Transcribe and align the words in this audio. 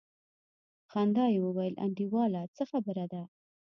په 0.83 0.87
خندا 0.91 1.25
يې 1.33 1.39
وويل 1.43 1.75
انډيواله 1.85 2.41
څه 2.55 2.63
خبره 2.71 3.05
ده. 3.13 3.23